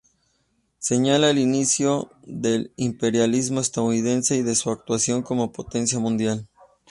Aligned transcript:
Señala 0.79 1.29
el 1.29 1.37
inicio 1.37 2.09
del 2.25 2.73
imperialismo 2.75 3.59
estadounidense 3.59 4.35
y 4.35 4.41
de 4.41 4.55
su 4.55 4.71
actuación 4.71 5.21
como 5.21 5.51
potencia 5.51 5.99
mundial. 5.99 6.49